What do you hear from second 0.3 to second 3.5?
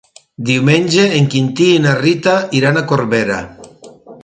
Diumenge en Quintí i na Rita iran a Corbera.